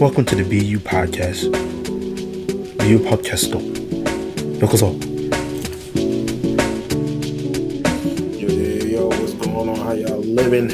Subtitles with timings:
[0.00, 1.52] Welcome to the BeU Podcast.
[2.78, 3.52] BeU Podcast
[4.58, 4.98] Yokozo.
[8.90, 9.76] Yo, what's going on?
[9.76, 10.70] How y'all living?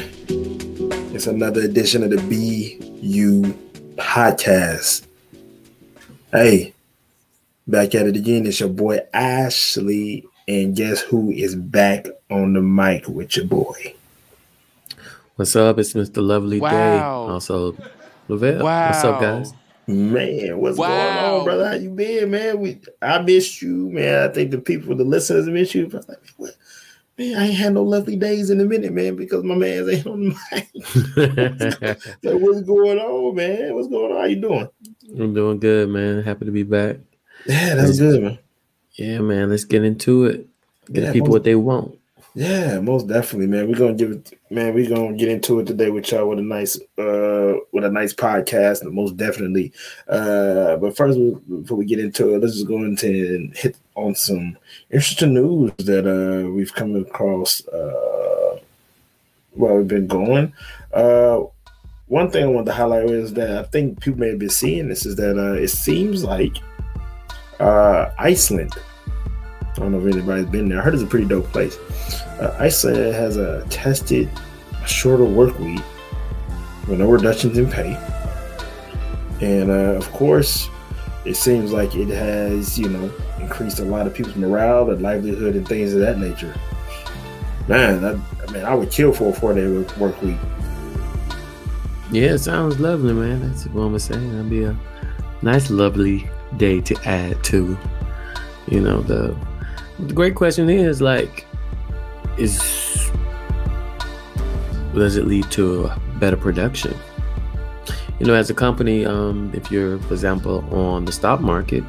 [1.13, 3.53] It's another edition of the BeU
[3.97, 5.05] Podcast.
[6.31, 6.73] Hey,
[7.67, 8.47] back at it again.
[8.47, 10.25] It's your boy Ashley.
[10.47, 13.93] And guess who is back on the mic with your boy?
[15.39, 15.79] What's up?
[15.79, 16.21] It's Mr.
[16.21, 16.69] Lovely wow.
[16.69, 17.31] Day.
[17.31, 17.73] Also,
[18.27, 18.61] Lavelle.
[18.61, 18.87] Wow.
[18.87, 19.53] What's up, guys?
[19.87, 20.89] Man, what's wow.
[20.89, 21.69] going on, brother?
[21.69, 22.59] How you been, man?
[22.59, 24.29] We I missed you, man.
[24.29, 25.89] I think the people, the listeners miss you.
[25.93, 26.55] I was like, what?
[27.17, 30.07] Man, I ain't had no lovely days in a minute, man, because my man's ain't
[30.07, 32.01] on the mic.
[32.21, 33.75] so what's going on, man?
[33.75, 34.17] What's going on?
[34.17, 34.67] How you doing?
[35.17, 36.21] I'm doing good, man.
[36.21, 36.97] Happy to be back.
[37.45, 38.39] Yeah, that's good, man.
[38.95, 39.51] Yeah, man.
[39.51, 40.49] Let's get into it.
[40.91, 41.97] Get yeah, people what they want.
[42.35, 43.67] Yeah, most definitely, man.
[43.67, 44.73] We're gonna give it, man.
[44.73, 48.13] We're gonna get into it today with y'all with a nice, uh, with a nice
[48.13, 49.73] podcast, most definitely.
[50.07, 51.17] Uh, but first,
[51.49, 54.57] before we get into it, let's just go into and hit on some
[54.91, 57.67] interesting news that uh we've come across.
[57.67, 58.59] Uh,
[59.53, 60.53] while we've been going.
[60.93, 61.41] Uh,
[62.07, 64.89] one thing I want to highlight is that I think people may have been seeing
[64.89, 66.57] this is that uh, it seems like
[67.59, 68.73] uh, Iceland
[69.79, 70.79] I don't know if anybody's been there.
[70.79, 71.77] I heard it's a pretty dope place.
[72.41, 74.29] Uh, Iceland has a tested
[74.85, 75.79] shorter work week
[76.85, 77.95] with no reductions in pay.
[79.39, 80.67] And uh, of course,
[81.23, 85.55] it seems like it has, you know, increased a lot of people's morale, their livelihood,
[85.55, 86.53] and things of that nature.
[87.69, 89.65] Man, I, I mean, I would kill for a four day
[89.97, 90.35] work week.
[92.11, 93.47] Yeah, it sounds lovely, man.
[93.47, 94.29] That's what I'm saying.
[94.33, 94.75] That'd be a
[95.41, 97.77] nice, lovely day to add to,
[98.67, 99.37] you know, the
[99.99, 101.45] the great question is like,
[102.37, 103.11] is
[104.93, 106.95] does it lead to better production?
[108.19, 111.83] You know, as a company, um, if you're, for example, on the stock market,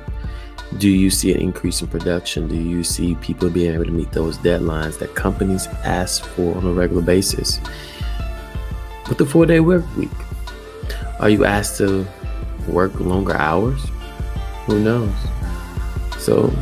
[0.79, 2.47] do you see an increase in production?
[2.47, 6.65] Do you see people being able to meet those deadlines that companies ask for on
[6.65, 7.59] a regular basis?
[9.09, 10.11] With the four day work week,
[11.19, 12.07] are you asked to
[12.69, 13.81] work longer hours?
[14.67, 15.13] Who knows?
[16.19, 16.53] So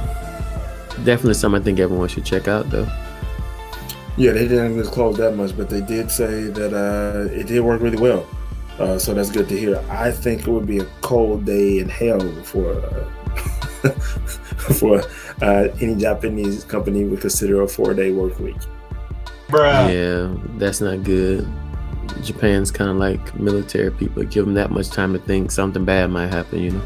[1.05, 2.89] definitely something I think everyone should check out, though.
[4.17, 7.81] Yeah, they didn't disclose that much, but they did say that uh, it did work
[7.81, 8.27] really well.
[8.79, 9.83] Uh, so that's good to hear.
[9.91, 13.91] I think it would be a cold day in hell for uh,
[14.79, 15.03] for
[15.43, 18.57] uh, any Japanese company would consider a four day work week.
[19.49, 19.93] Bruh.
[19.93, 21.49] Yeah, that's not good.
[22.23, 24.23] Japan's kind of like military people.
[24.25, 26.83] Give them that much time to think something bad might happen, you know.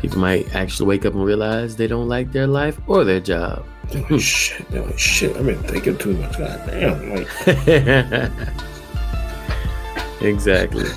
[0.00, 3.64] People might actually wake up and realize they don't like their life or their job.
[3.92, 6.38] Like, shit, like, shit, I've been thinking too much.
[6.38, 7.14] God damn.
[7.14, 7.46] Like
[10.22, 10.88] Exactly.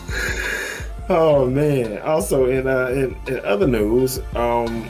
[1.09, 2.01] oh man.
[2.01, 4.89] Also in uh in, in other news, um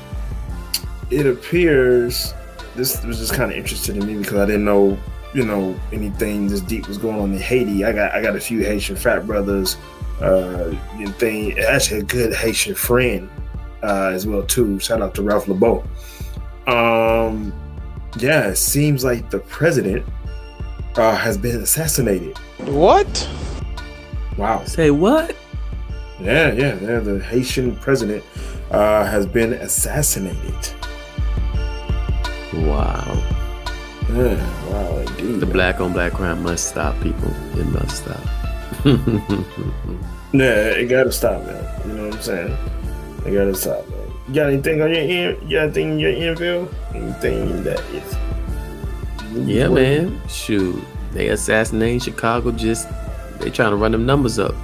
[1.09, 2.33] it appears
[2.75, 4.97] this was just kind of interesting to me because I didn't know,
[5.33, 7.83] you know, anything this deep was going on in Haiti.
[7.83, 9.75] I got I got a few Haitian frat brothers,
[10.21, 13.29] uh, and thing actually a good Haitian friend
[13.84, 14.79] uh, as well too.
[14.79, 15.84] Shout out to Ralph LeBeau.
[16.67, 17.53] Um,
[18.17, 20.06] yeah, it seems like the president
[20.95, 22.38] uh, has been assassinated.
[22.66, 23.29] What?
[24.38, 24.63] Wow.
[24.66, 25.35] Say what?
[26.19, 27.00] Yeah, yeah, yeah.
[27.00, 28.23] The Haitian president
[28.72, 30.73] uh, has been assassinated.
[32.53, 33.23] Wow.
[34.09, 35.39] Yeah, wow, indeed.
[35.39, 37.31] The black on black crime must stop, people.
[37.59, 38.19] It must stop.
[40.34, 41.88] yeah, it gotta stop, man.
[41.88, 42.57] You know what I'm saying?
[43.25, 44.12] I gotta stop, man.
[44.28, 45.50] You got anything on your end?
[45.50, 46.75] You got anything in your infield?
[46.94, 48.18] Anything that is.
[49.47, 50.22] Yeah, man.
[50.28, 50.84] Shoot.
[51.12, 52.88] They assassinating Chicago just
[53.40, 54.56] they trying to run them numbers up.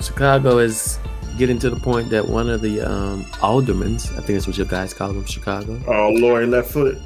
[0.00, 0.98] Chicago is
[1.36, 4.66] getting to the point that one of the um aldermans, I think that's what your
[4.66, 5.80] guys call them, Chicago.
[5.86, 7.02] Oh Lori left footed.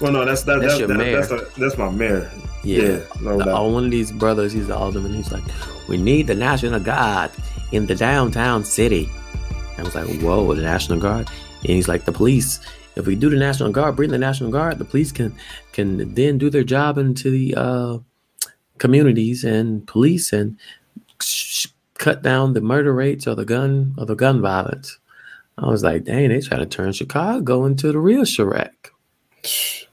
[0.00, 1.20] Well no, that's that, that's, that's your that, mayor.
[1.20, 2.30] That's, a, that's my mayor.
[2.62, 2.82] Yeah.
[2.82, 5.44] yeah no the, one of these brothers, he's the alderman, he's like,
[5.88, 7.30] We need the National Guard
[7.72, 9.10] in the downtown city.
[9.78, 11.28] I was like, whoa, the National Guard.
[11.60, 12.60] And he's like, the police.
[12.96, 15.34] If we do the National Guard, bring the National Guard, the police can
[15.72, 17.98] can then do their job into the uh,
[18.78, 20.56] communities and police and
[21.20, 21.66] sh-
[21.98, 24.98] cut down the murder rates or the gun or the gun violence.
[25.58, 28.70] I was like, dang, they try to turn Chicago into the real Chiraq.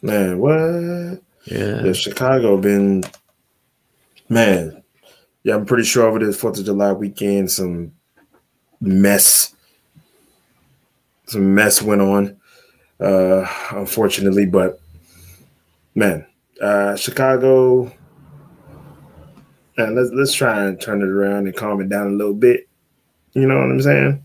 [0.01, 1.21] Man, what?
[1.45, 1.83] Yeah.
[1.83, 3.03] yeah Chicago been
[4.29, 4.81] man.
[5.43, 7.91] Yeah, I'm pretty sure over this Fourth of July weekend, some
[8.79, 9.52] mess
[11.25, 12.37] some mess went on,
[12.99, 14.45] uh, unfortunately.
[14.45, 14.79] But
[15.95, 16.25] man,
[16.61, 17.91] uh, Chicago,
[19.77, 22.67] and let's let's try and turn it around and calm it down a little bit.
[23.33, 24.23] You know what I'm saying?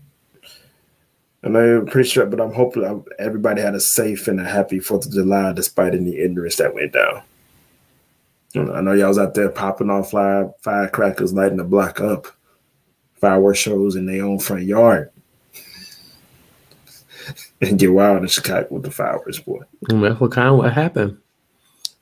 [1.43, 4.79] I know you're pretty sure, but I'm hoping everybody had a safe and a happy
[4.79, 7.23] Fourth of July despite any ignorance that went down.
[8.55, 12.27] I know y'all was out there popping off fire, firecrackers, lighting the block up,
[13.15, 15.11] fireworks shows in their own front yard,
[17.61, 19.61] and get wild in Chicago with the fireworks, boy.
[19.89, 21.17] And that's what kind of what happened.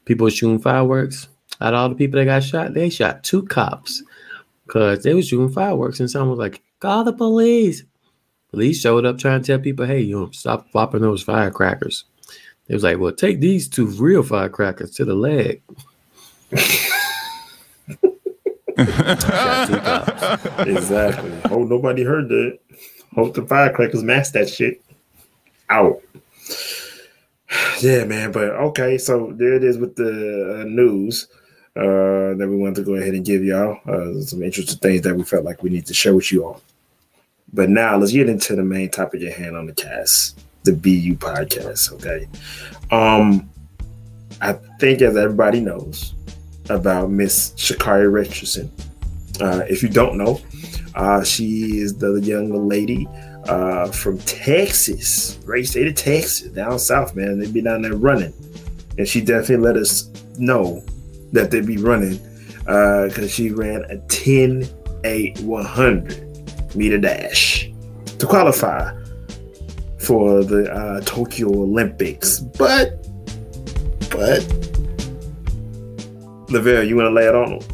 [0.06, 1.28] People were shooting fireworks.
[1.60, 4.04] Out of all the people that got shot, they shot two cops
[4.66, 7.84] because they was shooting fireworks, and someone was like, "Call the police."
[8.52, 12.06] Police showed up trying to tell people, hey, you know, stop popping those firecrackers.
[12.68, 15.62] It was like, well, take these two real firecrackers to the leg.
[20.68, 21.32] exactly.
[21.52, 22.60] Oh, nobody heard that.
[23.16, 24.82] Hope the firecrackers mask that shit
[25.70, 26.02] out.
[27.80, 28.32] Yeah, man.
[28.34, 31.28] But okay, so there it is with the uh, news
[31.78, 33.80] uh, that we wanted to go ahead and give y'all.
[33.88, 36.62] Uh, some interesting things that we felt like we need to share with you all.
[37.54, 41.18] But now let's get into the main topic at hand on the cast, the BeU
[41.18, 41.94] podcast.
[41.94, 42.28] Okay.
[42.92, 43.50] Um,
[44.42, 46.16] I think as everybody knows
[46.70, 48.72] about Miss Sha'Carri Richardson.
[49.40, 50.42] Uh, if you don't know,
[50.96, 53.08] uh, she is the young lady
[53.48, 57.40] uh, from Texas, great state of Texas, down south, man.
[57.40, 58.34] They'd be down there running.
[58.98, 60.84] And she definitely let us know
[61.32, 62.20] that they'd be running
[62.60, 64.68] because uh, she ran a 10
[65.04, 67.72] 8 100 meter dash
[68.20, 68.94] to qualify
[70.00, 72.40] for the uh, Tokyo Olympics.
[72.40, 73.08] But,
[74.10, 74.42] but,
[76.50, 77.68] Lavelle, you want to lay it on them?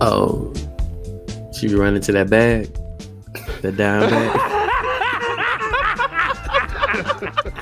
[0.00, 0.52] Oh,
[1.58, 2.68] she run into that bag,
[3.62, 4.54] the bag.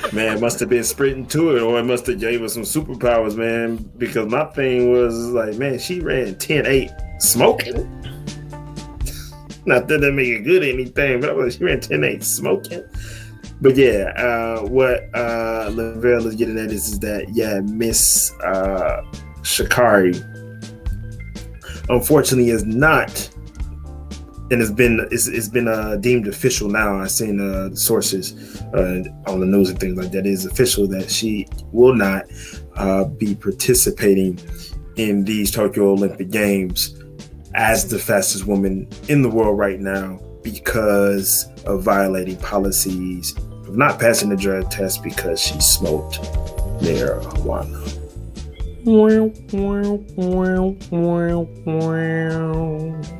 [0.12, 3.36] man, must have been sprinting to it, or it must have gave her some superpowers,
[3.36, 3.76] man.
[3.98, 8.00] Because my thing was like, man, she ran 10-8 smoking.
[9.66, 12.22] Not that that make it good or anything, but I was she ran 10 8
[12.22, 12.84] smoking.
[13.60, 19.02] But yeah, uh, what uh, Lavelle is getting at is, is that, yeah, Miss uh,
[19.42, 20.22] Sha'Carri
[21.88, 23.30] unfortunately is not
[24.54, 27.00] and it's been it's, it's been uh, deemed official now.
[27.00, 30.20] I've seen uh, sources uh, on the news and things like that.
[30.20, 32.26] It is official that she will not
[32.76, 34.38] uh, be participating
[34.94, 37.02] in these Tokyo Olympic Games
[37.56, 43.36] as the fastest woman in the world right now because of violating policies
[43.66, 46.20] of not passing the drug test because she smoked
[46.80, 48.03] marijuana.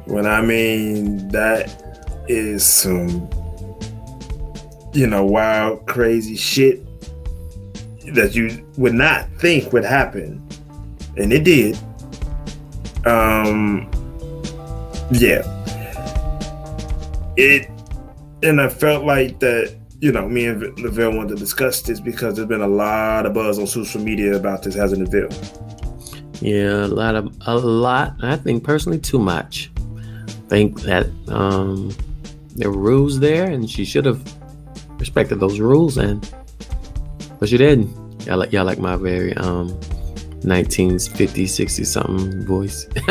[0.07, 3.29] When I mean that is some,
[4.93, 6.85] you know, wild, crazy shit
[8.15, 10.47] that you would not think would happen,
[11.17, 11.79] and it did.
[13.07, 13.91] Um,
[15.11, 15.43] yeah.
[17.37, 17.71] It
[18.43, 19.75] and I felt like that,
[20.05, 23.33] you know, me and Lavelle wanted to discuss this because there's been a lot of
[23.33, 25.31] buzz on social media about this hasn't Lavelle.
[26.43, 28.15] Yeah, a lot of a lot.
[28.23, 29.71] I think personally too much.
[30.29, 31.91] I think that um
[32.55, 34.23] there were rules there and she should have
[34.99, 36.31] respected those rules and
[37.41, 37.89] but she didn't.
[38.27, 39.71] Y'all like y'all like my very um
[40.43, 42.85] 1950s, 60 something voice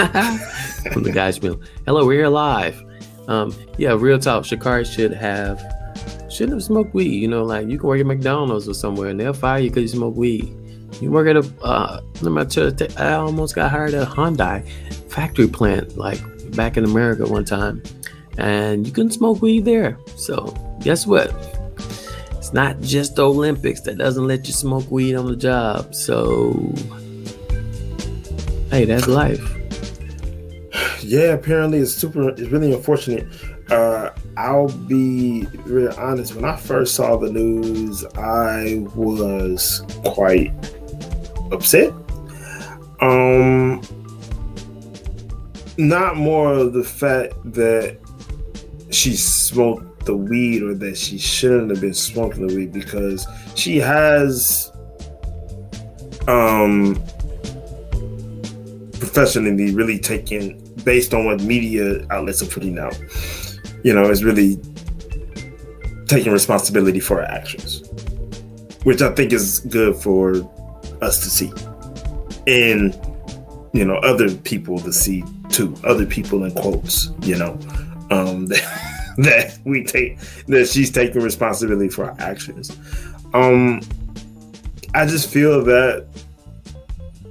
[0.94, 1.60] from the guy's mill.
[1.88, 2.80] Hello, we're here live.
[3.28, 4.44] Um, yeah, real talk.
[4.44, 5.59] Sha'Carri should have
[6.33, 7.13] shouldn't have smoked weed.
[7.13, 9.83] You know, like you can work at McDonald's or somewhere and they'll fire you because
[9.83, 10.54] you smoke weed.
[11.02, 12.02] You work at a uh,
[12.97, 14.68] I almost got hired at a Hyundai
[15.09, 16.19] factory plant like
[16.56, 17.81] back in America one time,
[18.37, 19.97] and you couldn't smoke weed there.
[20.16, 21.33] So guess what?
[22.37, 25.95] It's not just the Olympics that doesn't let you smoke weed on the job.
[25.95, 26.73] So
[28.69, 29.42] hey, that's life.
[31.06, 32.30] Yeah, apparently it's super.
[32.30, 33.28] It's really unfortunate.
[33.69, 36.35] Uh, I'll be real honest.
[36.35, 40.52] When I first saw the news, I was quite
[41.52, 41.94] upset.
[43.02, 43.81] Um,
[45.78, 47.97] not more of the fact that
[48.92, 53.25] she smoked the weed or that she shouldn't have been smoking the weed because
[53.56, 54.71] she has
[56.28, 56.95] um
[58.99, 62.97] professionally really taken based on what media outlets are putting out.
[63.83, 64.57] You know, is really
[66.07, 67.83] taking responsibility for our actions,
[68.83, 70.35] which I think is good for
[71.02, 71.52] us to see,
[72.47, 72.94] and
[73.73, 75.75] you know, other people to see too.
[75.83, 77.59] Other people in quotes, you know,
[78.11, 82.75] um, that, that we take that she's taking responsibility for our actions.
[83.33, 83.81] Um,
[84.94, 86.07] I just feel that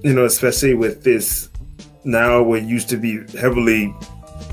[0.02, 1.48] you know, especially with this
[2.04, 3.94] now what used to be heavily,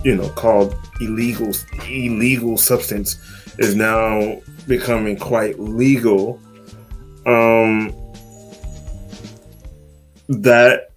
[0.03, 1.53] you know, called illegal
[1.87, 3.17] illegal substance
[3.57, 6.39] is now becoming quite legal.
[7.25, 7.93] Um,
[10.29, 10.91] that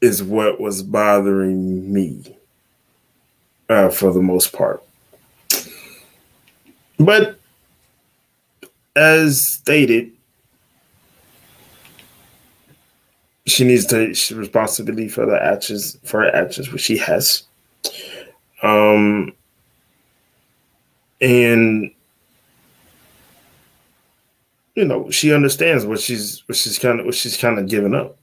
[0.00, 2.36] is what was bothering me
[3.68, 4.82] uh, for the most part.
[6.98, 7.38] But
[8.96, 10.12] as stated,
[13.46, 17.44] she needs to take responsibility for the actions for her actions, which she has.
[18.62, 19.32] Um,
[21.20, 21.90] and
[24.74, 27.94] you know she understands what she's what she's kind of what she's kind of giving
[27.94, 28.16] up,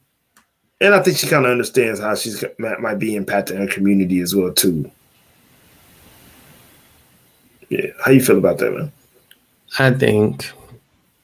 [0.81, 4.35] and I think she kind of understands how she's might be impacting her community as
[4.35, 4.89] well too.
[7.69, 8.91] Yeah, how you feel about that, man?
[9.79, 10.51] I think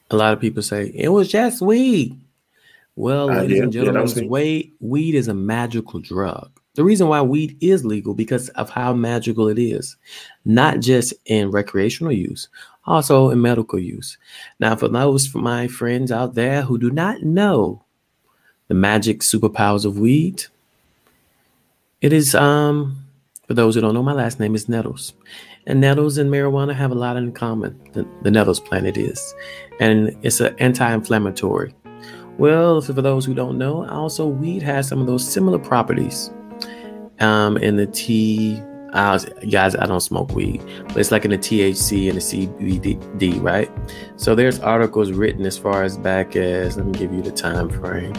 [0.10, 2.20] a lot of people say it was just weed.
[2.96, 6.52] Well, ladies and gentlemen, yeah, weed, weed is a magical drug.
[6.75, 9.98] The reason why weed is legal because of how magical it is,
[10.46, 12.48] not just in recreational use,
[12.86, 14.18] also in medical use.
[14.60, 17.84] Now, for those for my friends out there who do not know
[18.70, 20.46] the magic superpowers of weed,
[22.00, 22.98] it is um
[23.48, 25.13] for those who don't know, my last name is Nettles.
[25.68, 27.78] And nettles and marijuana have a lot in common.
[27.92, 29.36] The, the nettles plant is,
[29.82, 31.75] and it's an anti-inflammatory.
[32.38, 36.32] Well, for those who don't know, also weed has some of those similar properties.
[37.22, 38.62] Um, in the T,
[38.94, 43.42] uh, guys, I don't smoke weed, but it's like in the THC and the CBD,
[43.42, 43.72] right?
[44.18, 47.70] So there's articles written as far as back as let me give you the time
[47.70, 48.13] frame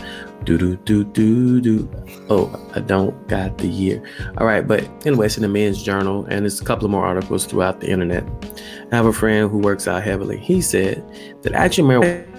[0.44, 1.88] do do do do do.
[2.28, 4.02] Oh, I don't got the year.
[4.38, 7.04] All right, but anyway, it's in the Men's Journal, and there's a couple of more
[7.04, 8.24] articles throughout the internet.
[8.90, 10.38] I have a friend who works out heavily.
[10.38, 11.04] He said
[11.42, 12.32] that actually marijuana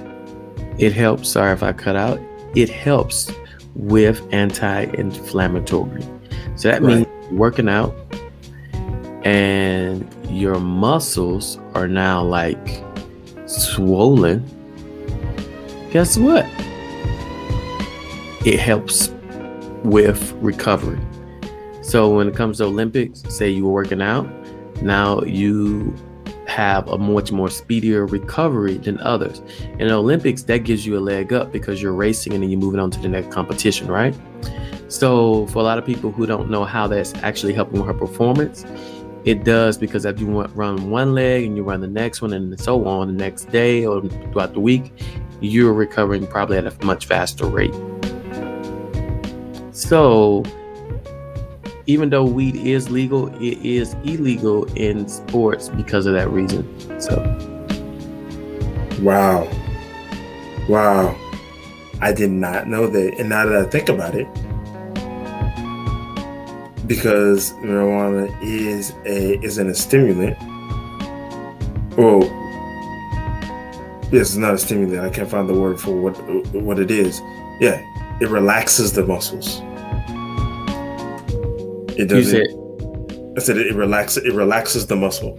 [0.79, 1.29] it helps.
[1.29, 2.19] Sorry if I cut out.
[2.55, 3.31] It helps
[3.75, 6.03] with anti-inflammatory.
[6.55, 6.97] So that right.
[6.97, 7.95] means working out
[9.23, 12.83] and your muscles are now like
[13.45, 14.43] swollen.
[15.91, 16.45] Guess what?
[18.45, 19.09] it helps
[19.83, 20.99] with recovery.
[21.81, 24.27] So when it comes to Olympics, say you were working out,
[24.81, 25.95] now you
[26.47, 29.41] have a much more speedier recovery than others.
[29.79, 32.59] In the Olympics, that gives you a leg up because you're racing and then you're
[32.59, 34.15] moving on to the next competition, right?
[34.93, 37.95] So for a lot of people who don't know how that's actually helping with her
[37.95, 38.63] performance,
[39.25, 42.59] it does because if you run one leg and you run the next one and
[42.59, 44.93] so on the next day or throughout the week,
[45.41, 47.73] you're recovering probably at a much faster rate.
[49.71, 50.43] So,
[51.87, 57.01] even though weed is legal, it is illegal in sports because of that reason.
[57.01, 57.15] So,
[59.01, 59.49] wow,
[60.69, 61.17] wow,
[61.99, 63.17] I did not know that.
[63.17, 64.27] And now that I think about it,
[66.87, 70.37] because marijuana is a isn't a stimulant.
[71.97, 72.21] Well,
[74.09, 75.05] this is not a stimulant.
[75.05, 76.13] I can't find the word for what
[76.53, 77.21] what it is.
[77.59, 77.81] Yeah,
[78.19, 79.61] it relaxes the muscles.
[81.97, 82.63] It doesn't.
[83.37, 84.25] I said it, relaxes.
[84.25, 85.37] It relaxes the muscle.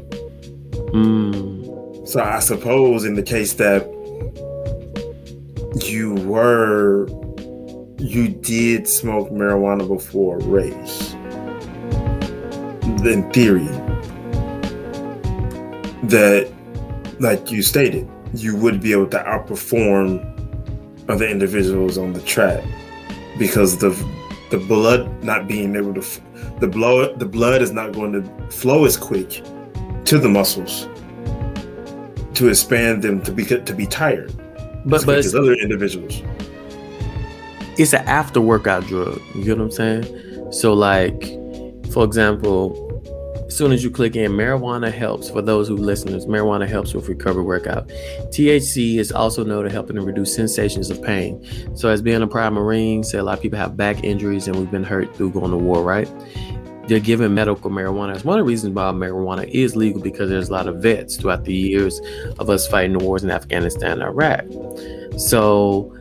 [0.93, 2.09] Mm.
[2.09, 3.87] So I suppose in the case that
[5.85, 7.09] you were,
[7.99, 11.14] you did smoke marijuana before race.
[12.85, 13.67] In theory,
[16.09, 16.53] that,
[17.19, 20.31] like you stated, you would be able to outperform
[21.09, 22.65] other individuals on the track
[23.39, 23.91] because the
[24.51, 26.21] the blood not being able to
[26.61, 29.43] the blood the blood is not going to flow as quick
[30.05, 30.89] to the muscles
[32.35, 34.33] to expand them to be to be tired
[34.87, 36.23] but but as other individuals.
[37.79, 40.53] it's an after workout drug you get what i'm saying?
[40.53, 41.44] So like
[41.93, 42.95] for example
[43.55, 46.27] as soon as you click in, marijuana helps for those who listeners.
[46.27, 47.87] Marijuana helps with recovery workout.
[48.31, 51.41] THC is also known to help in reduce sensations of pain.
[51.77, 54.57] So, as being a prior Marine, say a lot of people have back injuries and
[54.57, 56.11] we've been hurt through going to war, right?
[56.89, 58.15] They're given medical marijuana.
[58.15, 61.17] It's one of the reasons why marijuana is legal because there's a lot of vets
[61.17, 62.01] throughout the years
[62.39, 64.45] of us fighting the wars in Afghanistan and Iraq.
[65.17, 65.97] So,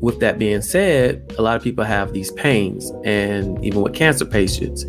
[0.00, 4.24] with that being said, a lot of people have these pains, and even with cancer
[4.24, 4.84] patients,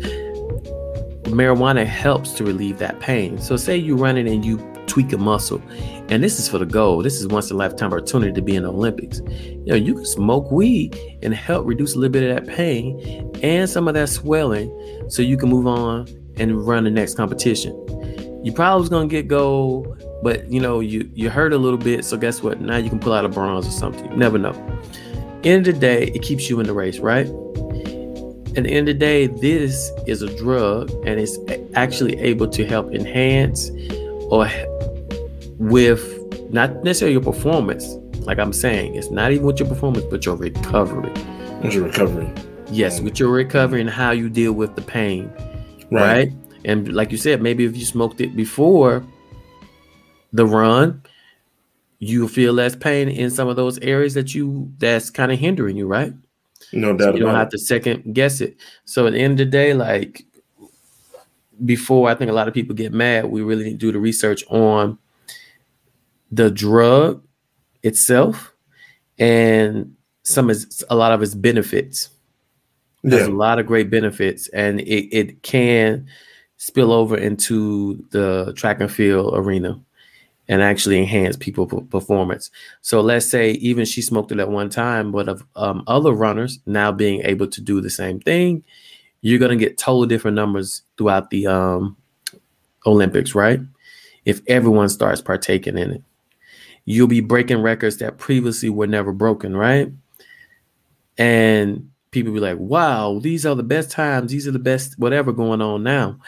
[1.32, 3.38] marijuana helps to relieve that pain.
[3.38, 5.62] So, say you're running and you tweak a muscle,
[6.08, 7.02] and this is for the goal.
[7.02, 9.20] This is once in a lifetime opportunity to be in the Olympics.
[9.28, 13.30] You know, you can smoke weed and help reduce a little bit of that pain
[13.42, 14.70] and some of that swelling,
[15.08, 17.72] so you can move on and run the next competition.
[18.44, 22.04] You probably was gonna get gold, but you know you you hurt a little bit.
[22.04, 22.60] So guess what?
[22.60, 24.10] Now you can pull out a bronze or something.
[24.10, 24.52] You never know.
[25.44, 27.26] End of the day, it keeps you in the race, right?
[28.56, 31.38] At the end of the day, this is a drug and it's
[31.74, 33.70] actually able to help enhance
[34.30, 34.48] or
[35.58, 37.86] with not necessarily your performance.
[38.26, 41.12] Like I'm saying, it's not even with your performance, but your recovery.
[41.62, 42.30] With your recovery.
[42.70, 45.32] Yes, with your recovery and how you deal with the pain.
[45.90, 46.28] Right.
[46.30, 46.32] right.
[46.64, 49.04] And like you said, maybe if you smoked it before
[50.32, 51.02] the run,
[51.98, 55.76] you feel less pain in some of those areas that you that's kind of hindering
[55.76, 56.12] you, right?
[56.72, 57.12] No doubt.
[57.12, 58.56] So you don't have to second guess it.
[58.84, 60.24] So at the end of the day, like
[61.64, 63.26] before, I think a lot of people get mad.
[63.26, 64.98] We really need to do the research on
[66.30, 67.22] the drug
[67.82, 68.52] itself
[69.18, 72.10] and some is a lot of its benefits.
[73.02, 73.34] There's yeah.
[73.34, 76.06] a lot of great benefits, and it, it can
[76.56, 79.80] spill over into the track and field arena
[80.52, 82.50] and actually enhance people performance.
[82.82, 86.58] So let's say even she smoked it at one time, but of um, other runners
[86.66, 88.62] now being able to do the same thing,
[89.22, 91.96] you're gonna get totally different numbers throughout the um,
[92.84, 93.60] Olympics, right?
[94.26, 96.02] If everyone starts partaking in it,
[96.84, 99.90] you'll be breaking records that previously were never broken, right?
[101.16, 104.30] And people be like, "Wow, these are the best times.
[104.30, 106.18] These are the best whatever going on now,"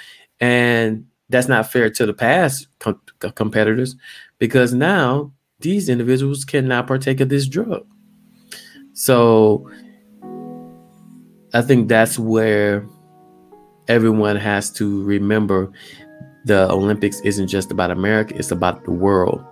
[0.40, 3.00] and that's not fair to the past com-
[3.34, 3.96] competitors
[4.38, 7.84] because now these individuals cannot partake of this drug.
[8.92, 9.68] So
[11.52, 12.86] I think that's where
[13.88, 15.72] everyone has to remember
[16.44, 19.44] the Olympics isn't just about America, it's about the world.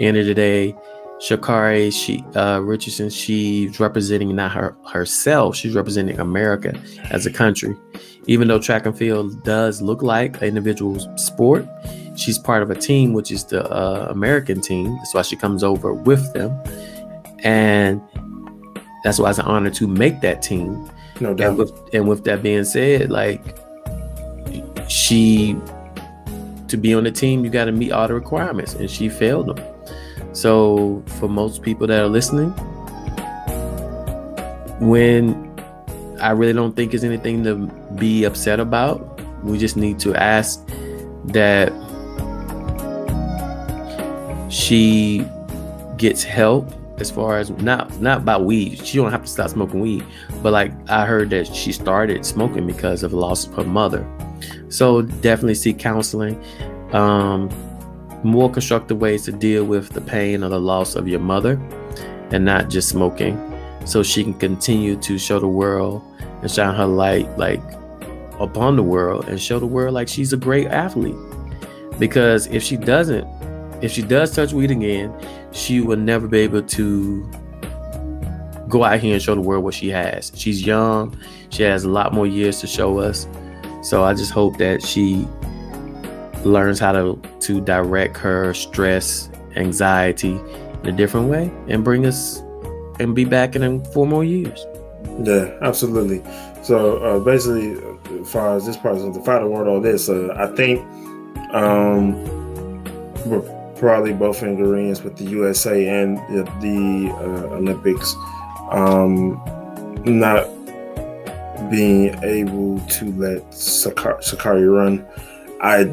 [0.00, 0.74] End of the day,
[1.18, 6.78] Sha'Carri she uh, Richardson, she's representing not her herself, she's representing America
[7.10, 7.74] as a country.
[8.26, 11.66] Even though track and field does look like an individual sport,
[12.16, 14.96] she's part of a team, which is the uh, American team.
[14.96, 16.60] That's why she comes over with them,
[17.38, 18.02] and
[19.02, 20.90] that's why it's an honor to make that team.
[21.20, 21.48] No doubt.
[21.48, 23.42] And with, and with that being said, like
[24.88, 25.56] she
[26.68, 29.56] to be on the team, you got to meet all the requirements, and she failed
[29.56, 29.75] them.
[30.36, 32.50] So, for most people that are listening,
[34.80, 35.32] when
[36.20, 37.54] I really don't think is anything to
[37.96, 40.62] be upset about, we just need to ask
[41.28, 41.72] that
[44.50, 45.26] she
[45.96, 46.70] gets help
[47.00, 48.86] as far as not not by weed.
[48.86, 50.04] She don't have to stop smoking weed,
[50.42, 54.06] but like I heard that she started smoking because of the loss of her mother.
[54.68, 56.38] So definitely seek counseling.
[56.92, 57.48] Um,
[58.26, 61.60] more constructive ways to deal with the pain or the loss of your mother
[62.30, 63.40] and not just smoking
[63.84, 66.02] so she can continue to show the world
[66.42, 67.62] and shine her light like
[68.40, 71.16] upon the world and show the world like she's a great athlete.
[71.98, 73.26] Because if she doesn't
[73.82, 75.14] if she does touch weed again
[75.52, 77.30] she will never be able to
[78.68, 80.32] go out here and show the world what she has.
[80.34, 81.16] She's young.
[81.50, 83.26] She has a lot more years to show us.
[83.82, 85.26] So i just hope that she
[86.44, 90.38] learns how to to direct her stress, anxiety
[90.82, 92.42] in a different way, and bring us
[92.98, 94.66] and be back in four more years.
[95.22, 96.22] Yeah, absolutely.
[96.62, 97.72] So uh, basically,
[98.20, 100.80] as far as this part of the final word on this, uh, I think
[101.54, 102.14] um,
[103.24, 103.42] we're
[103.76, 108.14] probably both in agreement with the USA and the, the uh, Olympics
[108.70, 109.42] um,
[110.04, 110.48] not
[111.70, 115.06] being able to let Sha'Carri run.
[115.60, 115.84] I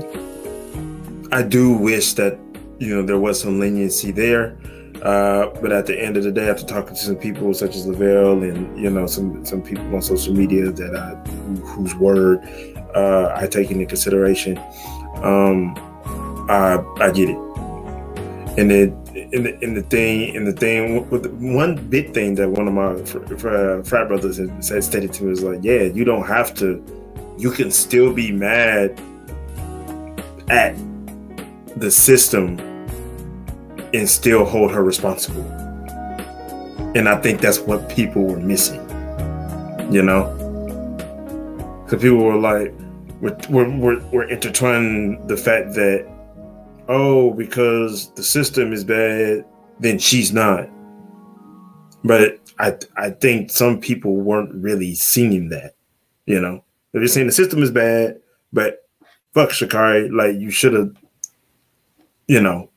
[1.33, 2.37] I do wish that
[2.77, 4.55] you know there was some leniency there.
[5.01, 7.87] Uh, but at the end of the day, after talking to some people such as
[7.87, 11.15] Lavelle and you know some some people on social media that I
[11.73, 12.39] whose word
[12.95, 14.59] uh, I take into consideration,
[15.23, 15.73] um,
[16.49, 17.37] I I get it.
[18.55, 22.47] And then in the, in the thing in the thing with one big thing that
[22.47, 26.05] one of my fr- fr- frat brothers said stated to me was like, yeah, you
[26.05, 26.81] don't have to.
[27.39, 29.01] You can still be mad
[30.49, 30.75] at
[31.83, 32.57] the system
[33.93, 35.43] and still hold her responsible.
[36.95, 38.79] And I think that's what people were missing,
[39.91, 40.23] you know?
[41.83, 42.73] Because people were like,
[43.19, 46.09] we're, we're, we're, intertwining the fact that,
[46.87, 49.43] oh, because the system is bad,
[49.81, 50.69] then she's not.
[52.05, 55.75] But I, I think some people weren't really seeing that,
[56.27, 56.63] you know?
[56.93, 58.21] They're just saying the system is bad,
[58.53, 58.87] but
[59.33, 60.95] fuck Sha'Carri, like you should have
[62.33, 62.71] you know,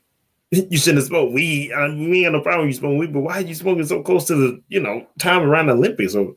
[0.51, 1.73] you shouldn't have smoked weed.
[1.73, 4.03] I mean, we ain't no problem you smoking weed, but why are you smoking so
[4.03, 6.15] close to the, you know, time around the Olympics?
[6.15, 6.37] Or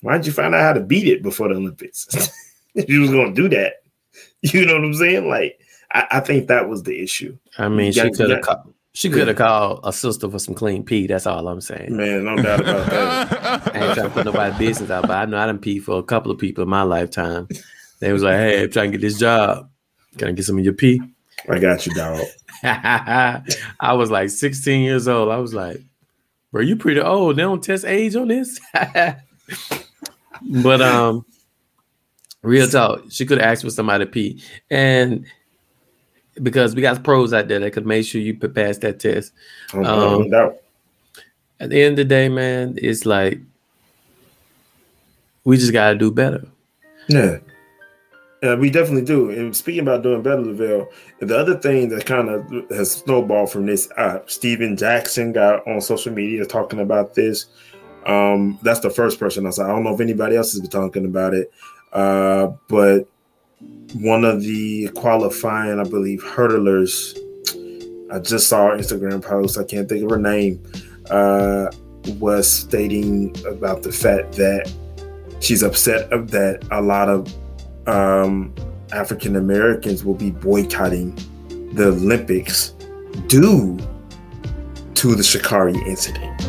[0.00, 2.06] why did you find out how to beat it before the Olympics?
[2.76, 3.82] if you was going to do that,
[4.42, 5.28] you know what I'm saying?
[5.28, 5.58] Like,
[5.90, 7.36] I, I, think that was the issue.
[7.58, 11.08] I mean, she could have, She could have called a sister for some clean pee.
[11.08, 11.96] That's all I'm saying.
[11.96, 13.74] Man, no doubt about that.
[13.74, 15.98] I ain't trying to put nobody's business out, but I know I done pee for
[15.98, 17.48] a couple of people in my lifetime.
[17.98, 19.68] They was like, "Hey, I'm trying to get this job.
[20.16, 21.00] Can I get some of your pee?"
[21.48, 22.24] I got you, dog.
[22.62, 25.30] I was like 16 years old.
[25.30, 25.82] I was like,
[26.52, 27.36] "Bro, you pretty old.
[27.36, 28.60] They don't test age on this."
[30.42, 31.24] but um,
[32.42, 35.26] real talk, she could ask for somebody to pee, and
[36.42, 39.32] because we got pros out there that could make sure you pass that test.
[39.72, 40.56] Um, no doubt.
[41.58, 43.40] At the end of the day, man, it's like
[45.44, 46.46] we just got to do better.
[47.08, 47.38] Yeah.
[48.46, 49.30] Yeah, we definitely do.
[49.30, 53.66] And speaking about doing better, Lavelle, the other thing that kind of has snowballed from
[53.66, 57.46] this, uh, Stephen Jackson got on social media talking about this.
[58.06, 59.64] Um, that's the first person I saw.
[59.64, 61.50] I don't know if anybody else has been talking about it,
[61.92, 63.08] uh, but
[63.94, 67.18] one of the qualifying, I believe, hurdlers.
[68.12, 69.58] I just saw her Instagram post.
[69.58, 70.62] I can't think of her name.
[71.10, 71.72] Uh,
[72.20, 74.72] was stating about the fact that
[75.40, 77.26] she's upset that a lot of
[77.86, 78.54] um,
[78.92, 81.14] African Americans will be boycotting
[81.74, 82.74] the Olympics
[83.26, 83.78] due
[84.94, 86.40] to the Sha'Carri incident.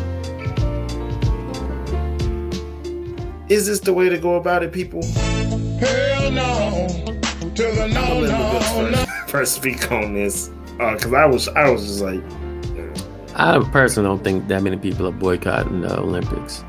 [3.50, 5.02] Is this the way to go about it, people?
[5.80, 7.08] Hell no
[7.58, 9.04] to the no, no, no.
[9.26, 10.48] First speak on this
[10.78, 12.22] because uh, I was I was just like.
[13.34, 16.64] I personally don't think that many people are boycotting the Olympics.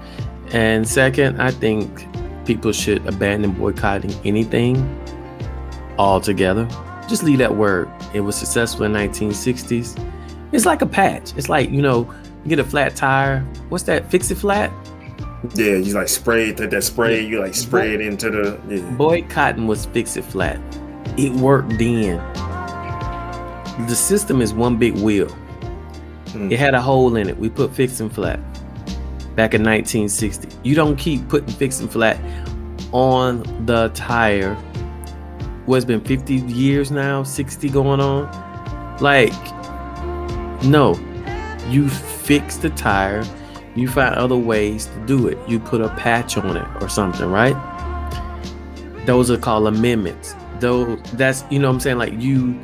[0.52, 2.09] And second, I think
[2.50, 4.76] people should abandon boycotting anything
[6.00, 6.68] altogether.
[7.08, 7.88] Just leave that word.
[8.12, 10.04] It was successful in 1960s.
[10.52, 11.32] It's like a patch.
[11.38, 12.12] It's like, you know,
[12.44, 13.42] you get a flat tire.
[13.70, 14.10] What's that?
[14.10, 14.72] Fix it flat?
[15.54, 18.82] Yeah, you like spray it, that that spray, you like spray it into the yeah.
[18.96, 20.60] boycotting was fix it flat.
[21.18, 22.18] It worked then.
[23.88, 25.30] The system is one big wheel.
[26.30, 26.52] Mm.
[26.52, 27.38] It had a hole in it.
[27.38, 28.40] We put fixing flat
[29.36, 30.50] back in 1960.
[30.64, 32.20] You don't keep putting fixing flat
[32.92, 34.56] on the tire.
[35.66, 38.98] What's been 50 years now, 60 going on?
[39.00, 39.34] Like,
[40.64, 41.00] no.
[41.70, 43.24] You fix the tire.
[43.76, 45.38] You find other ways to do it.
[45.48, 47.56] You put a patch on it or something, right?
[49.06, 52.60] Those are called amendments though that's you know what I'm saying like you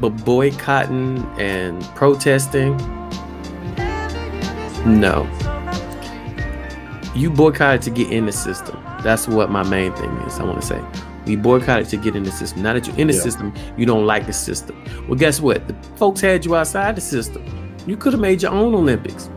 [0.00, 2.76] but boycotting and protesting
[4.86, 5.28] no
[7.14, 8.82] you boycotted to get in the system.
[9.02, 10.82] That's what my main thing is I want to say.
[11.26, 12.62] We boycotted to get in the system.
[12.62, 13.20] Now that you're in the yeah.
[13.20, 14.82] system you don't like the system.
[15.08, 15.66] Well guess what?
[15.68, 17.44] The folks had you outside the system.
[17.86, 19.30] You could have made your own Olympics.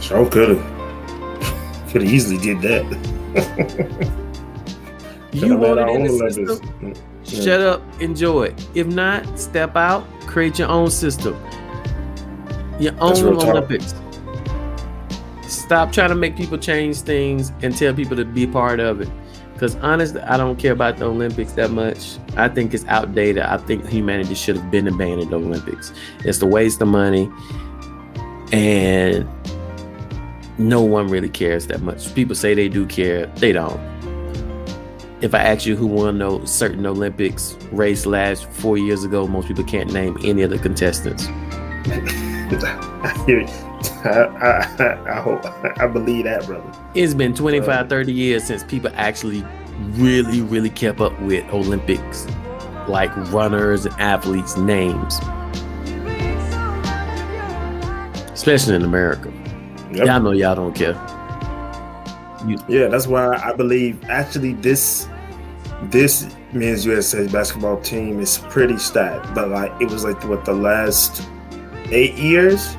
[0.00, 4.18] Sure could have could have easily did that.
[5.32, 6.68] You want it in the system?
[6.80, 7.42] Mm, yeah.
[7.42, 8.68] Shut up, enjoy it.
[8.74, 11.34] If not, step out, create your own system,
[12.78, 13.94] your own Olympics.
[15.62, 19.08] Stop trying to make people change things and tell people to be part of it.
[19.52, 22.18] Because honestly, I don't care about the Olympics that much.
[22.36, 23.44] I think it's outdated.
[23.44, 25.92] I think humanity should have been abandoned the Olympics.
[26.24, 27.30] It's a waste of money,
[28.50, 29.28] and
[30.58, 32.12] no one really cares that much.
[32.14, 33.80] People say they do care, they don't
[35.22, 39.46] if I ask you who won those certain Olympics race last four years ago, most
[39.46, 41.26] people can't name any of the contestants.
[44.04, 44.08] I,
[44.78, 45.44] I, I, hope
[45.80, 46.70] I believe that, brother.
[46.94, 49.44] It's been 25, uh, 30 years since people actually
[49.92, 52.26] really, really kept up with Olympics,
[52.88, 55.18] like runners and athletes' names,
[58.32, 59.32] especially in America.
[59.92, 60.06] Yep.
[60.06, 60.94] Y'all know y'all don't care.
[62.46, 65.08] You, yeah, that's why I believe actually this
[65.84, 70.52] this men's USA basketball team is pretty stacked, but like it was like what the
[70.52, 71.28] last
[71.90, 72.76] eight years,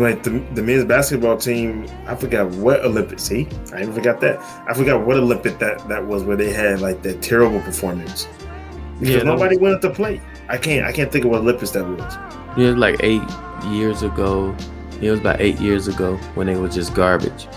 [0.00, 3.18] like the, the men's basketball team, I forgot what Olympic.
[3.18, 4.40] See, I even forgot that.
[4.68, 8.28] I forgot what Olympic that that was where they had like that terrible performance
[8.98, 10.20] because yeah, nobody wanted to play.
[10.48, 12.14] I can't I can't think of what Olympics that was.
[12.56, 13.22] Yeah, it was like eight
[13.66, 14.56] years ago.
[15.00, 17.48] It was about eight years ago when they were just garbage.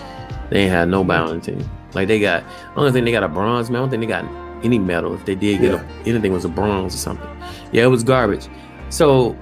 [0.50, 1.38] They ain't had no mm-hmm.
[1.38, 1.70] the team.
[1.94, 2.44] Like they got,
[2.76, 3.86] only thing they got a bronze medal.
[3.86, 5.14] I don't think they got any medal.
[5.14, 5.82] If they did get yeah.
[5.82, 7.28] a, anything, was a bronze or something.
[7.72, 8.48] Yeah, it was garbage.
[8.90, 9.36] So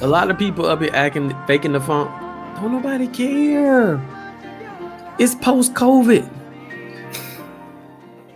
[0.00, 2.10] a lot of people up here acting, faking the funk.
[2.60, 3.98] Don't nobody care.
[5.18, 6.28] It's post COVID.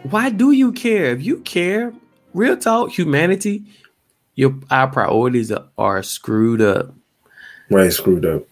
[0.04, 1.12] Why do you care?
[1.12, 1.92] If you care,
[2.32, 3.64] real talk, humanity,
[4.34, 6.94] your our priorities are, are screwed up.
[7.70, 8.44] Right, screwed up.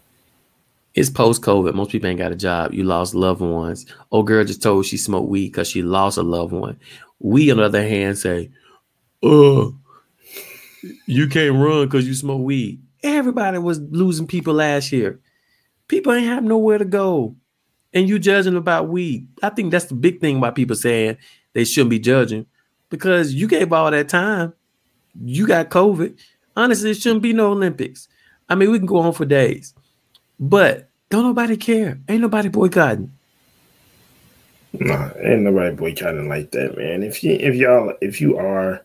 [0.95, 1.73] It's post COVID.
[1.73, 2.75] Most people ain't got a job.
[2.75, 3.87] You lost loved ones.
[4.11, 6.79] Old girl just told she smoked weed because she lost a loved one.
[7.19, 8.51] We, on the other hand, say,
[9.23, 9.75] "Oh,
[11.07, 12.83] you can't run because you smoke weed.
[13.03, 15.19] Everybody was losing people last year.
[15.93, 17.37] People ain't have nowhere to go.
[17.93, 19.29] And you judging about weed.
[19.43, 21.19] I think that's the big thing about people saying
[21.53, 22.47] they shouldn't be judging
[22.89, 24.55] because you gave all that time.
[25.23, 26.19] You got COVID.
[26.57, 28.09] Honestly, it shouldn't be no Olympics.
[28.49, 29.75] I mean, we can go on for days,
[30.41, 31.99] but don't nobody care.
[32.09, 33.13] Ain't nobody boycotting.
[34.73, 37.03] Nah, ain't nobody boycotting like that, man.
[37.03, 38.83] If you if y'all if you are,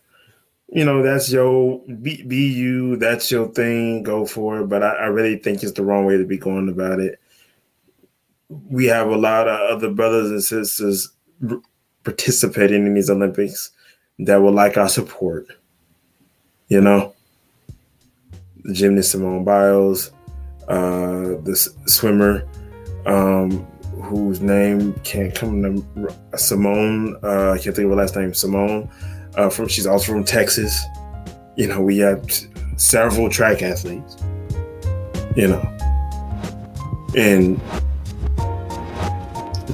[0.70, 4.68] you know, that's your be, be you, that's your thing, go for it.
[4.68, 7.20] But I, I really think it's the wrong way to be going about it.
[8.50, 11.10] We have a lot of other brothers and sisters
[12.04, 13.72] participating in these Olympics
[14.20, 15.48] that would like our support.
[16.68, 17.14] You know,
[18.64, 20.12] the gymnast Simone Biles,
[20.68, 22.46] uh, the swimmer,
[23.06, 23.66] um,
[24.02, 27.18] whose name can't come to Simone.
[27.24, 28.34] Uh, I can't think of her last name.
[28.34, 28.90] Simone.
[29.38, 30.84] Uh, from she's also from Texas.
[31.56, 32.26] You know, we have
[32.76, 34.17] several track athletes.
[35.36, 35.62] You know,
[37.15, 37.62] and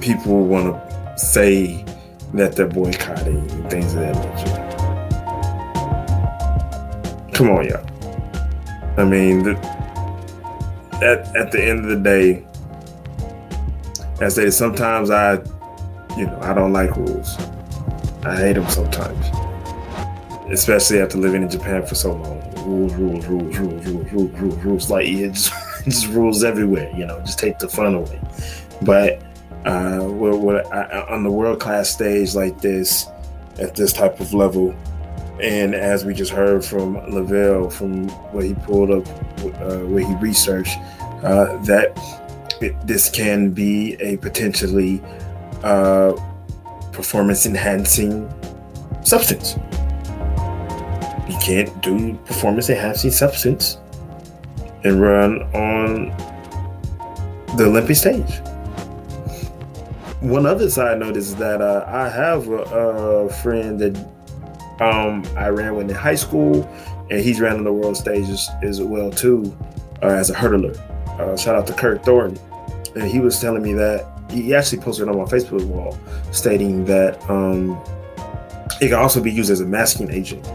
[0.02, 1.86] people want to say
[2.34, 4.60] that they're boycotting and things of that nature.
[7.34, 7.86] Come on, y'all.
[8.98, 9.58] I mean, the,
[11.02, 12.46] at at the end of the day,
[14.20, 15.36] I say sometimes I,
[16.18, 17.38] you know, I don't like rules.
[18.24, 19.30] I hate them sometimes,
[20.50, 22.54] especially after living in Japan for so long.
[22.66, 24.90] Rules, rules, rules, rules, rules, rules, rules, rules.
[24.90, 25.54] Like it just,
[25.86, 26.92] just rules everywhere.
[26.96, 28.20] You know, just take the fun away.
[28.82, 29.22] But
[29.66, 33.08] uh, I, on the world class stage like this,
[33.60, 34.76] at this type of level,
[35.42, 39.08] and as we just heard from Lavelle, from what he pulled up,
[39.62, 40.78] uh, what he researched,
[41.24, 41.98] uh, that
[42.62, 45.02] it, this can be a potentially
[45.64, 46.14] uh,
[46.92, 48.32] performance enhancing
[49.04, 49.58] substance.
[51.34, 53.80] You can't do performance enhancing substance
[54.84, 56.10] and run on
[57.58, 58.40] the Olympic stage.
[60.22, 63.98] One other side note is that uh, I have a, a friend that
[64.80, 66.70] um, I ran with in high school,
[67.10, 69.58] and he's ran on the world stage as, as well too
[70.04, 70.78] uh, as a hurdler.
[71.20, 72.40] Uh, shout out to Kurt Thornton,
[72.96, 75.98] and he was telling me that he actually posted on my Facebook wall
[76.32, 77.72] stating that um,
[78.80, 80.48] it can also be used as a masking agent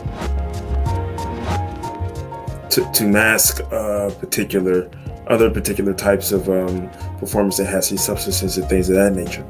[2.94, 4.90] to, mask uh, particular
[5.29, 9.46] other particular types of um, performance enhancing substances and things of that nature.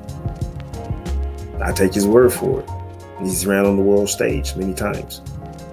[1.62, 2.70] I take his word for it.
[3.20, 5.22] He's ran on the world stage many times,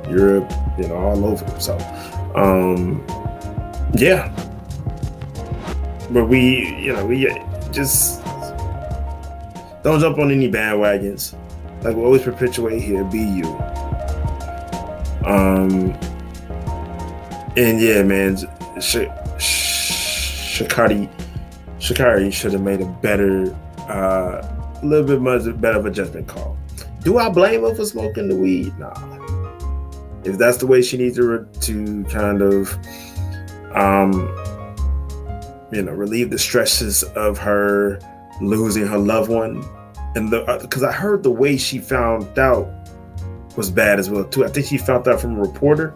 [0.10, 1.60] Europe, you know, all over.
[1.60, 1.78] So,
[2.36, 3.04] um,
[3.96, 4.32] yeah.
[6.12, 7.26] But we, you know, we
[7.72, 8.24] just
[9.84, 11.36] don't jump on any bandwagons.
[11.84, 13.46] Like we always perpetuate here, be you.
[15.26, 15.98] Um,
[17.58, 18.38] and yeah, man,
[18.80, 19.08] Sh-
[20.58, 21.10] Sha'Carri,
[21.80, 23.54] Sha'Carri should have made a better,
[23.90, 24.42] uh,
[24.82, 26.58] a little bit much better of a judgment call.
[27.04, 28.78] Do I blame her for smoking the weed?
[28.80, 28.94] Nah.
[30.24, 32.74] If that's the way she needs to to kind of,
[33.76, 34.14] um,
[35.72, 38.00] you know, relieve the stresses of her
[38.42, 39.64] losing her loved one,
[40.16, 42.68] and the because uh, I heard the way she found out
[43.56, 44.44] was bad as well too.
[44.44, 45.94] I think she found out from a reporter.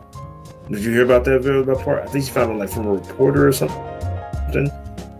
[0.72, 1.64] Did you hear about that video?
[1.64, 2.04] That part?
[2.04, 4.72] I think she found it like from a reporter or something.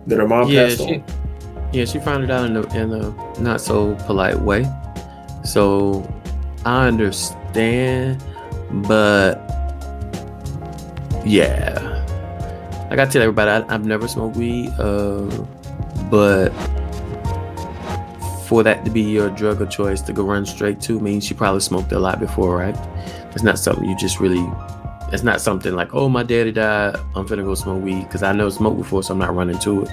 [0.06, 1.04] That her mom yeah, passed she, on.
[1.72, 4.64] Yeah, she found it out in a, in a not so polite way.
[5.42, 6.08] So
[6.64, 8.22] I understand,
[8.70, 9.38] but
[11.24, 11.86] yeah.
[12.88, 15.26] Like I tell everybody, I, have never smoked weed, uh,
[16.10, 16.50] but
[18.46, 21.36] for that to be your drug of choice to go run straight to means you
[21.36, 22.76] probably smoked a lot before, right?
[23.32, 24.48] It's not something you just really.
[25.12, 26.96] It's not something like, oh, my daddy died.
[27.14, 29.82] I'm finna go smoke weed because I never smoked before, so I'm not running to
[29.82, 29.90] it.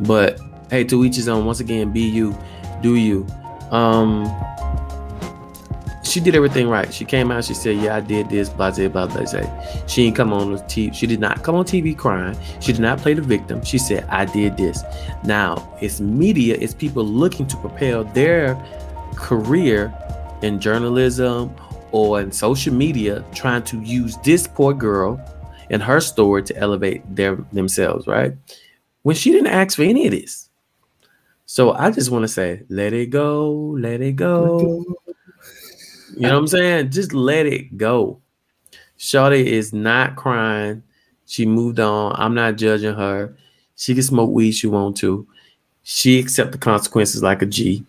[0.00, 0.40] But
[0.70, 1.44] hey, to each his own.
[1.44, 2.36] Once again, be you,
[2.80, 3.26] do you.
[3.70, 4.24] Um,
[6.02, 6.92] she did everything right.
[6.92, 9.86] She came out, she said, Yeah, I did this, blah, blah, blah, blah.
[9.86, 10.94] She didn't come on the TV.
[10.94, 12.36] She did not come on TV crying.
[12.60, 13.64] She did not play the victim.
[13.64, 14.82] She said, I did this.
[15.24, 18.62] Now, it's media, it's people looking to propel their
[19.14, 19.92] career
[20.42, 21.54] in journalism
[21.92, 25.20] or in social media, trying to use this poor girl
[25.70, 28.34] and her story to elevate their themselves, right?
[29.02, 30.48] When she didn't ask for any of this.
[31.46, 34.84] So I just want to say, let it go, let it go.
[36.14, 36.90] You know what I'm saying?
[36.90, 38.20] Just let it go.
[38.98, 40.82] Shawty is not crying.
[41.26, 42.14] She moved on.
[42.16, 43.36] I'm not judging her.
[43.76, 45.26] She can smoke weed she want to.
[45.82, 47.84] She accept the consequences like a G.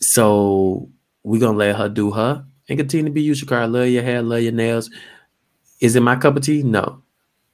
[0.00, 0.88] So
[1.22, 3.62] we're gonna let her do her, and continue to be you, Sha'Carri.
[3.62, 4.90] I love your hair, love your nails.
[5.80, 6.62] Is it my cup of tea?
[6.62, 7.02] No.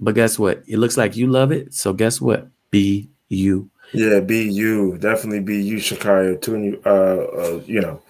[0.01, 0.63] But guess what?
[0.67, 1.75] It looks like you love it.
[1.75, 2.49] So guess what?
[2.71, 3.71] Be you.
[3.93, 4.99] Yeah, be you.
[4.99, 6.41] Definitely be you, Sha'Carri.
[6.43, 8.03] To uh, uh, you know,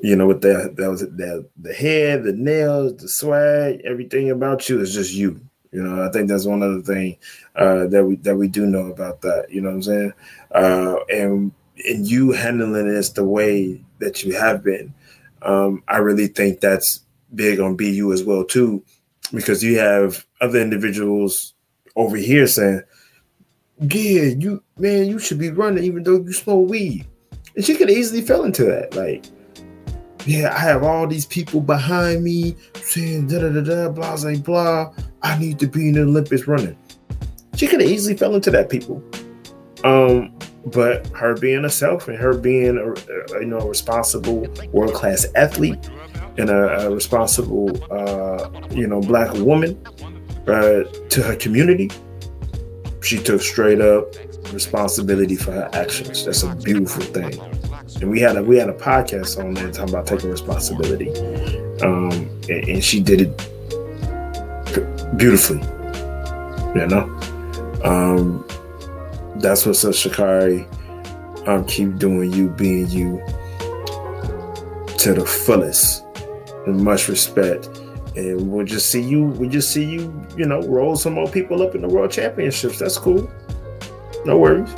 [0.00, 4.68] you know, with that that was the the hair, the nails, the swag, everything about
[4.68, 5.40] you is just you.
[5.72, 7.18] You know, I think that's one other thing
[7.56, 9.46] uh, that we that we do know about that.
[9.50, 10.12] You know what I'm saying?
[10.54, 11.52] Uh, and
[11.88, 14.92] and you handling this the way that you have been,
[15.42, 17.00] um, I really think that's
[17.34, 18.82] big on BeU as well too,
[19.32, 21.54] because you have other individuals
[21.96, 22.82] over here saying,
[23.80, 27.06] "Yeah, you man, you should be running even though you smoke weed,"
[27.54, 29.24] and she could easily fell into that, like
[30.28, 34.36] yeah, I have all these people behind me saying da da da da blah blah
[34.36, 34.92] blah.
[35.22, 36.76] I need to be in the Olympics running.
[37.56, 39.02] She could easily fell into that people.
[39.84, 40.36] Um,
[40.70, 42.92] but her being herself and her being a,
[43.34, 45.78] a you know a responsible world class athlete
[46.36, 49.80] and a, a responsible uh, you know black woman
[50.46, 51.90] uh, to her community,
[53.02, 54.14] she took straight up
[54.52, 56.24] responsibility for her actions.
[56.24, 57.38] That's a beautiful thing
[58.00, 61.10] and we had a we had a podcast on that talking about taking responsibility,
[61.82, 62.10] um,
[62.48, 65.60] and, and she did it beautifully.
[66.74, 67.20] You know,
[67.84, 68.46] um,
[69.40, 70.66] that's what says Sha'Carri.
[71.46, 73.24] Um, keep doing you, being you
[74.98, 76.04] to the fullest,
[76.66, 77.66] and much respect.
[78.16, 79.26] And we'll just see you.
[79.26, 80.26] we'll just see you.
[80.36, 82.78] You know, roll some more people up in the world championships.
[82.78, 83.30] That's cool.
[84.24, 84.74] No worries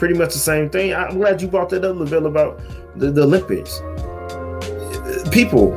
[0.00, 0.94] pretty much the same thing.
[0.94, 2.58] I'm glad you brought that up, Lavelle, about
[2.96, 3.82] the, the Olympics.
[5.30, 5.74] People,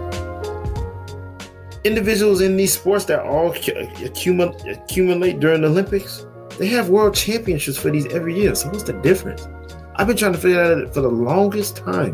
[1.83, 6.25] individuals in these sports that all accumulate during the Olympics,
[6.57, 8.55] they have world championships for these every year.
[8.55, 9.47] So what's the difference?
[9.95, 12.13] I've been trying to figure out for the longest time.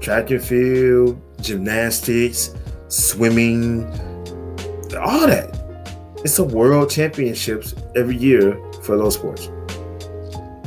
[0.00, 2.54] Track and field, gymnastics,
[2.88, 3.84] swimming,
[4.98, 5.50] all that.
[6.24, 9.50] It's a world championships every year for those sports.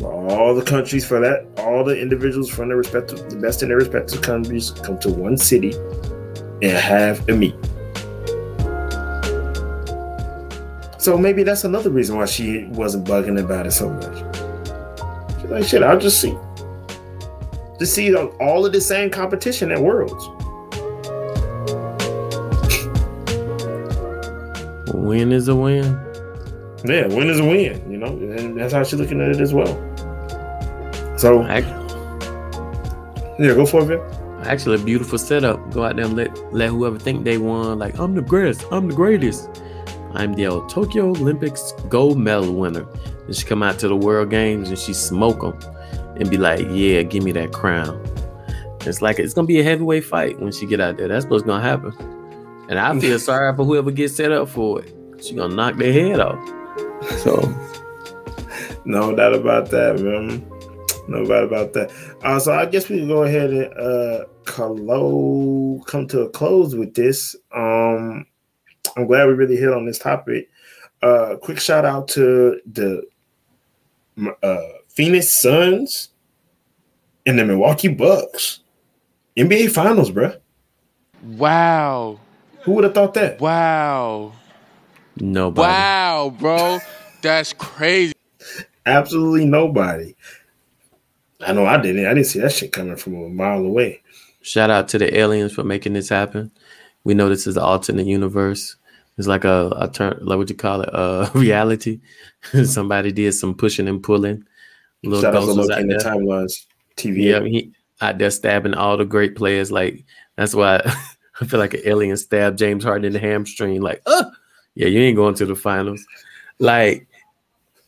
[0.04, 3.78] All the countries for that, all the individuals from their respective, the best in their
[3.78, 5.74] respective countries come to one city
[6.62, 7.56] and have a meet.
[11.08, 15.40] So maybe that's another reason why she wasn't bugging about it so much.
[15.40, 16.38] She's like, shit, I'll just see.
[17.80, 20.28] Just see all of the same competition at Worlds.
[24.94, 25.86] win is a win.
[26.84, 29.54] Yeah, win is a win, you know, and that's how she's looking at it as
[29.54, 29.76] well.
[31.18, 31.60] So, I-
[33.40, 34.02] yeah, go for it.
[34.44, 35.72] Actually, a beautiful setup.
[35.72, 37.80] Go out there and let let whoever think they won.
[37.80, 38.66] Like I'm the greatest.
[38.72, 39.50] I'm the greatest.
[40.14, 42.88] I'm the old Tokyo Olympics gold medal winner.
[43.26, 45.58] And she come out to the World Games and she smoke them
[46.18, 48.02] and be like, "Yeah, give me that crown."
[48.86, 51.08] It's like it's gonna be a heavyweight fight when she get out there.
[51.08, 51.94] That's what's gonna happen.
[52.70, 54.94] And I feel sorry for whoever gets set up for it.
[55.22, 56.40] She gonna knock their head off.
[57.20, 57.36] So,
[58.86, 60.46] no doubt about that, man.
[61.08, 61.92] No doubt about that.
[62.24, 66.76] Uh, so I guess we can go ahead and uh, close, come to a close
[66.76, 67.36] with this.
[67.54, 68.26] Um,
[68.98, 70.50] I'm glad we really hit on this topic.
[71.04, 73.04] Uh, quick shout out to the
[74.42, 74.58] uh,
[74.90, 76.10] Phoenix Suns
[77.28, 78.62] and the Milwaukee Bucks.
[79.38, 80.34] NBA Finals, bro.
[81.22, 82.20] Wow.
[82.62, 83.40] Who would have thought that?
[83.40, 84.34] Wow.
[85.18, 85.68] Nobody.
[85.68, 86.80] Wow, bro.
[87.22, 88.14] That's crazy.
[88.88, 90.16] Absolutely nobody.
[91.42, 92.08] I know I didn't.
[92.08, 94.02] I didn't see that shit coming from a mile away.
[94.42, 96.52] Shout out to the aliens for making this happen.
[97.04, 98.76] We know this is the alternate universe.
[99.18, 102.00] It's like a, a turn, like what you call it, a reality.
[102.66, 104.44] Somebody did some pushing and pulling.
[105.04, 106.66] Little Shout out to looking the timelines.
[106.96, 107.24] TV.
[107.24, 109.72] Yeah, he out there stabbing all the great players.
[109.72, 110.04] Like
[110.36, 110.82] that's why
[111.42, 113.82] I feel like an alien stabbed James Harden in the hamstring.
[113.82, 114.26] Like, uh,
[114.76, 116.04] yeah, you ain't going to the finals.
[116.60, 117.08] Like,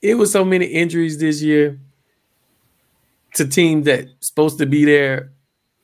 [0.01, 1.79] it was so many injuries this year
[3.35, 5.31] to teams that supposed to be there.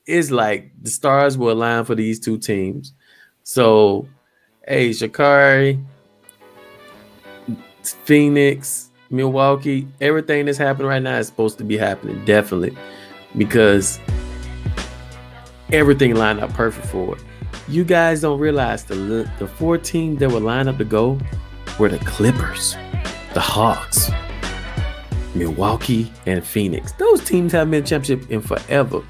[0.06, 2.94] It's like the stars were aligned for these two teams.
[3.44, 4.08] So,
[4.68, 5.84] hey, Sha'Carri,
[7.84, 12.76] Phoenix, Milwaukee, everything that's happening right now is supposed to be happening, definitely,
[13.38, 14.00] because
[15.72, 17.24] everything lined up perfect for it.
[17.68, 21.20] You guys don't realize the the four teams that were lined up to go
[21.80, 22.76] were the Clippers,
[23.34, 24.12] the Hawks,
[25.34, 26.92] Milwaukee, and Phoenix.
[26.94, 29.04] Those teams haven't been championship in forever.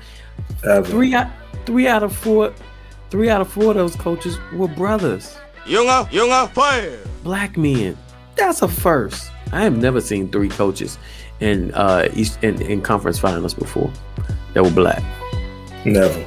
[0.64, 0.88] Ever.
[0.88, 1.28] Three out
[1.66, 2.53] three out of four
[3.10, 5.38] three out of four of those coaches were brothers.
[5.66, 6.99] Younger, younger, fire.
[7.24, 7.97] Black men.
[8.36, 9.32] That's a first.
[9.51, 10.97] I have never seen three coaches
[11.39, 13.91] in uh East in, in conference finals before
[14.53, 15.03] that were black.
[15.86, 16.26] Never.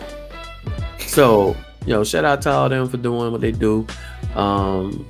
[0.98, 3.86] So, you know, shout out to all them for doing what they do.
[4.34, 5.06] Um,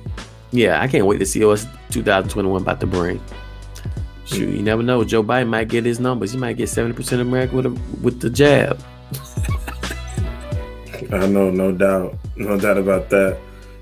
[0.51, 3.21] yeah, I can't wait to see what 2021 about to bring.
[4.25, 5.03] Shoot, you never know.
[5.03, 6.31] Joe Biden might get his numbers.
[6.31, 7.69] He might get 70% of America with a,
[8.01, 8.79] with the jab.
[11.11, 13.39] I know, no doubt, no doubt about that.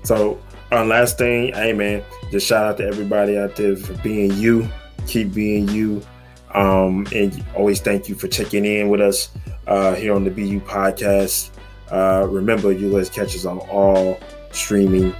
[0.08, 0.40] So,
[0.72, 4.66] uh, last thing, hey man, just shout out to everybody out there for being you.
[5.06, 6.00] Keep being you,
[6.54, 9.28] um, and always thank you for checking in with us
[9.66, 11.50] uh, here on the BeU podcast.
[11.92, 14.18] Uh, remember, you guys catch us on all
[14.50, 15.14] streaming,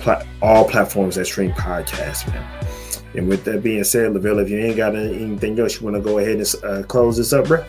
[0.00, 2.66] pla- all platforms that stream podcasts, man.
[3.14, 6.02] And with that being said, Lavelle, if you ain't got anything else, you want to
[6.02, 7.62] go ahead and uh, close this up, bro?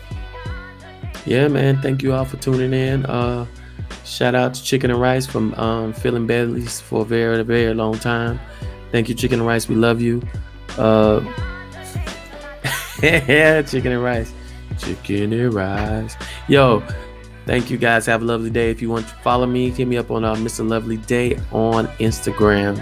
[1.26, 1.82] Yeah, man.
[1.82, 3.04] Thank you all for tuning in.
[3.04, 3.44] Uh,
[4.04, 7.98] shout out to Chicken and Rice from um, Feeling Bedlies for a very, very long
[7.98, 8.40] time.
[8.92, 9.68] Thank you, Chicken and Rice.
[9.68, 10.22] We love you.
[10.78, 11.20] Uh,
[13.02, 14.32] yeah, Chicken and Rice.
[14.78, 16.16] Chicken and Rice.
[16.48, 16.82] Yo,
[17.46, 18.06] thank you guys.
[18.06, 18.70] Have a lovely day.
[18.70, 20.66] If you want to follow me, hit me up on uh, Mr.
[20.68, 22.76] Lovely Day on Instagram.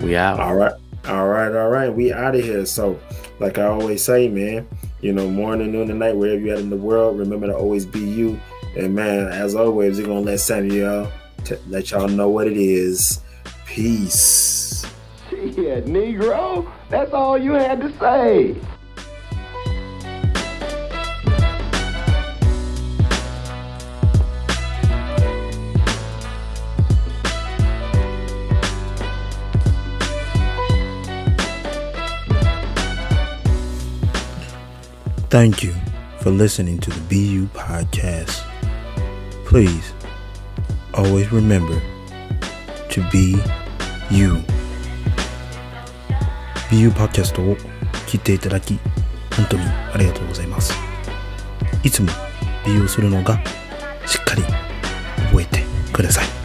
[0.00, 0.40] We out.
[0.40, 0.72] All right.
[1.06, 1.54] All right.
[1.54, 1.88] All right.
[1.88, 2.66] We out of here.
[2.66, 3.00] So,
[3.38, 4.68] like I always say, man,
[5.00, 7.86] you know, morning, noon, and night, wherever you're at in the world, remember to always
[7.86, 8.40] be you.
[8.76, 11.10] And man, as always, we're going to let Samuel
[11.44, 13.20] t- let y'all know what it is.
[13.66, 14.86] Peace.
[15.30, 16.70] Yeah, Negro.
[16.88, 18.56] That's all you had to say.
[35.28, 35.74] Thank you
[36.20, 38.51] for listening to the BeU podcast.
[39.52, 39.92] Please
[40.94, 41.78] always remember
[42.88, 43.36] to be
[44.10, 44.36] you.
[46.70, 47.56] BU パーキャストを
[48.06, 48.78] 聞いていただき
[49.36, 50.72] 本当にありがとうございます。
[51.84, 52.08] いつも
[52.64, 53.42] 利用するのが
[54.06, 54.42] しっかり
[55.26, 56.41] 覚えてください。